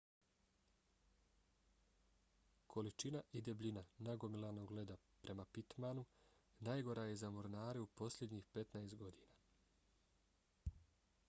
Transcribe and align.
količina 2.75 3.21
i 3.31 3.41
debljina 3.49 3.83
nagomilanog 4.07 4.71
leda 4.79 4.97
prema 5.27 5.45
pittmanu 5.59 6.05
najgora 6.71 7.05
je 7.11 7.15
za 7.25 7.29
mornare 7.37 7.85
u 7.87 7.93
posljednjih 8.03 8.49
15 8.57 8.95
godina 9.05 10.77